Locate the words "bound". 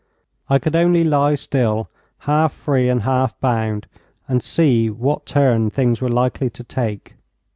3.39-3.85